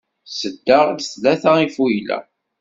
Sseddaɣ-d 0.29 0.99
tlata 1.11 1.51
ifuyla. 1.67 2.17